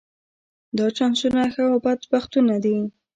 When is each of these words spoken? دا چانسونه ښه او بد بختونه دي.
دا 0.77 0.87
چانسونه 0.97 1.41
ښه 1.53 1.63
او 1.71 1.77
بد 1.85 2.01
بختونه 2.11 2.55
دي. 2.63 2.77